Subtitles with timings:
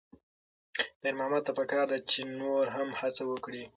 [1.01, 3.63] خیر محمد ته پکار ده چې نور هم هڅه وکړي.